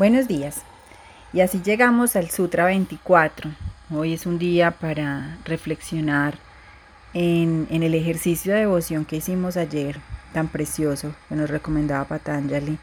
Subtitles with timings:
[0.00, 0.62] Buenos días.
[1.34, 3.50] Y así llegamos al Sutra 24.
[3.94, 6.38] Hoy es un día para reflexionar
[7.12, 10.00] en, el ejercicio de devoción que hicimos ayer,
[10.32, 12.78] tan precioso, que nos recomendaba Patanjali,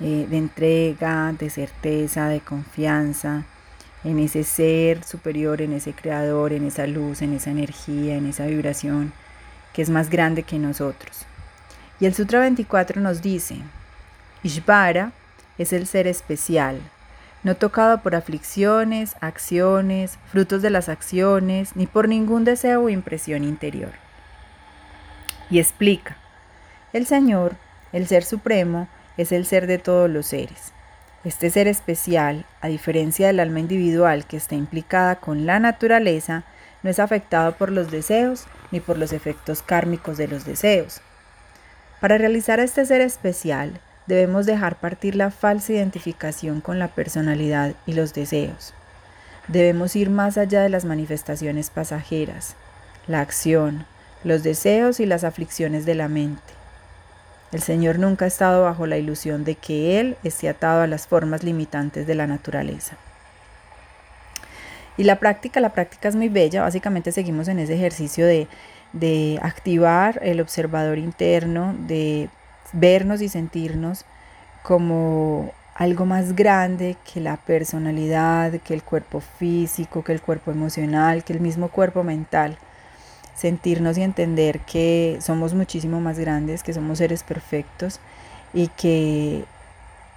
[0.00, 3.42] eh, de entrega, de certeza, de confianza,
[4.04, 8.46] en ese ser superior, en ese creador, en esa luz, en esa energía, en esa
[8.46, 9.12] vibración
[9.72, 11.26] que es más grande que nosotros.
[11.98, 13.56] Y el Sutra 24 nos dice,
[14.44, 15.10] Ishvara
[15.58, 16.80] es el ser especial,
[17.42, 23.44] no tocado por aflicciones, acciones, frutos de las acciones, ni por ningún deseo o impresión
[23.44, 23.92] interior.
[25.50, 26.16] Y explica,
[26.92, 27.56] el Señor,
[27.92, 30.72] el Ser Supremo, es el ser de todos los seres.
[31.24, 36.44] Este ser especial, a diferencia del alma individual que está implicada con la naturaleza,
[36.82, 41.00] no es afectado por los deseos ni por los efectos kármicos de los deseos.
[42.00, 47.94] Para realizar este ser especial, debemos dejar partir la falsa identificación con la personalidad y
[47.94, 48.74] los deseos.
[49.48, 52.56] Debemos ir más allá de las manifestaciones pasajeras,
[53.06, 53.86] la acción,
[54.22, 56.42] los deseos y las aflicciones de la mente.
[57.52, 61.06] El Señor nunca ha estado bajo la ilusión de que Él esté atado a las
[61.06, 62.96] formas limitantes de la naturaleza.
[64.96, 68.48] Y la práctica, la práctica es muy bella, básicamente seguimos en ese ejercicio de,
[68.92, 72.28] de activar el observador interno, de
[72.72, 74.04] vernos y sentirnos
[74.62, 81.24] como algo más grande que la personalidad, que el cuerpo físico, que el cuerpo emocional,
[81.24, 82.56] que el mismo cuerpo mental.
[83.34, 87.98] Sentirnos y entender que somos muchísimo más grandes, que somos seres perfectos
[88.52, 89.44] y que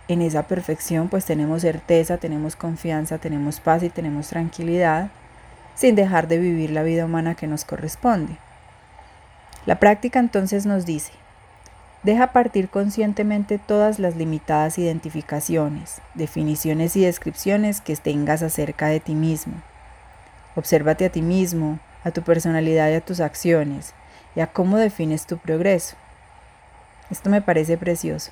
[0.07, 5.09] en esa perfección pues tenemos certeza, tenemos confianza, tenemos paz y tenemos tranquilidad
[5.75, 8.37] sin dejar de vivir la vida humana que nos corresponde.
[9.65, 11.11] La práctica entonces nos dice,
[12.03, 19.15] Deja partir conscientemente todas las limitadas identificaciones, definiciones y descripciones que tengas acerca de ti
[19.15, 19.55] mismo.
[20.55, 23.93] Obsérvate a ti mismo, a tu personalidad y a tus acciones,
[24.35, 25.95] y a cómo defines tu progreso.
[27.09, 28.31] Esto me parece precioso.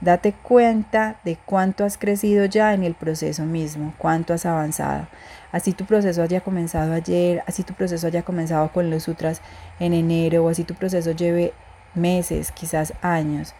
[0.00, 5.08] Date cuenta de cuánto has crecido ya en el proceso mismo, cuánto has avanzado.
[5.52, 9.42] Así tu proceso haya comenzado ayer, así tu proceso haya comenzado con los sutras
[9.78, 11.52] en enero, o así tu proceso lleve
[11.94, 13.54] meses, quizás años.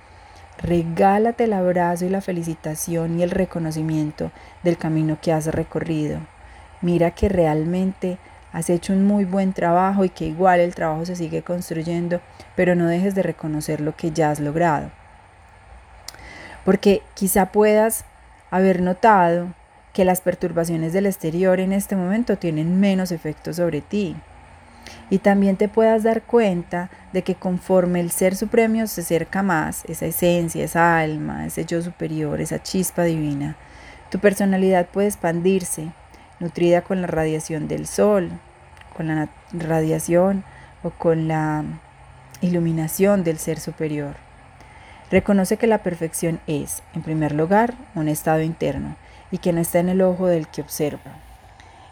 [0.59, 4.31] Regálate el abrazo y la felicitación y el reconocimiento
[4.63, 6.21] del camino que has recorrido.
[6.83, 8.19] Mira que realmente
[8.53, 12.21] has hecho un muy buen trabajo y que igual el trabajo se sigue construyendo,
[12.57, 14.91] pero no dejes de reconocer lo que ya has logrado.
[16.65, 18.05] Porque quizá puedas
[18.51, 19.49] haber notado
[19.93, 24.17] que las perturbaciones del exterior en este momento tienen menos efecto sobre ti
[25.11, 29.85] y también te puedas dar cuenta de que conforme el Ser Supremo se acerca más,
[29.87, 33.57] esa esencia, esa alma, ese yo superior, esa chispa divina,
[34.11, 35.93] tu personalidad puede expandirse,
[36.39, 38.31] nutrida con la radiación del sol,
[38.97, 40.45] con la radiación
[40.83, 41.65] o con la
[42.41, 44.17] iluminación del Ser Superior.
[45.11, 48.97] Reconoce que la perfección es, en primer lugar, un estado interno
[49.31, 51.30] y que no está en el ojo del que observa.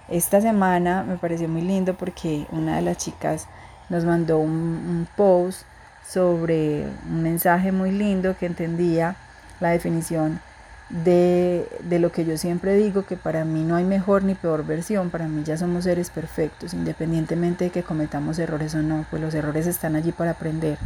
[0.08, 3.46] Esta semana me pareció muy lindo porque una de las chicas
[3.90, 5.62] nos mandó un, post
[6.06, 9.16] sobre un mensaje muy lindo que entendía
[9.60, 10.40] la definición
[10.88, 14.64] de, de, lo que yo siempre digo, que para mí no hay mejor ni peor
[14.64, 19.20] versión, para mí ya somos seres perfectos, independientemente de que cometamos errores o no, pues
[19.20, 20.78] los errores están allí para aprender.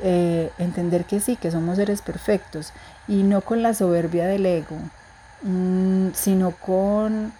[0.00, 2.72] Eh, entender que sí, que somos seres perfectos
[3.06, 4.76] y no con la soberbia del ego,
[5.42, 7.32] mm, sino con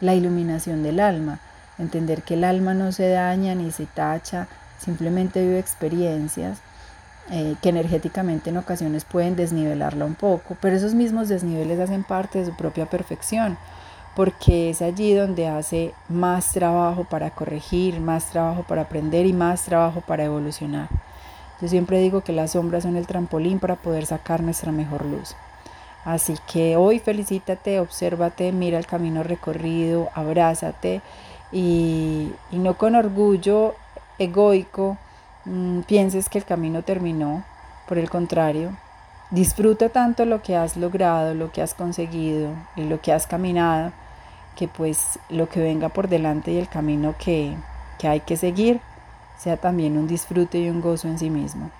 [0.00, 1.38] la iluminación del alma,
[1.78, 6.58] entender que el alma no se daña ni se tacha, simplemente vive experiencias
[7.30, 12.40] eh, que energéticamente en ocasiones pueden desnivelarla un poco, pero esos mismos desniveles hacen parte
[12.40, 13.56] de su propia perfección,
[14.16, 19.62] porque es allí donde hace más trabajo para corregir, más trabajo para aprender y más
[19.62, 20.88] trabajo para evolucionar.
[21.60, 25.36] Yo siempre digo que las sombras son el trampolín para poder sacar nuestra mejor luz.
[26.04, 31.02] Así que hoy felicítate, obsérvate, mira el camino recorrido, abrázate
[31.52, 33.74] y, no con orgullo
[34.18, 34.96] egoico
[35.44, 37.44] mm, pienses que el camino terminó.
[37.86, 38.70] Por el contrario,
[39.30, 43.92] disfruta tanto lo que has logrado, lo que has conseguido y lo que has caminado,
[44.56, 47.56] que pues lo que venga por delante y el camino que,
[47.98, 48.80] que hay que seguir
[49.38, 51.70] sea también un disfrute y un gozo en sí mismo.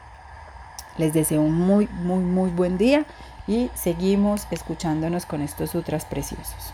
[0.98, 3.04] Les deseo un muy, muy, muy buen día
[3.50, 6.72] y seguimos escuchándonos con estos sutras preciosos.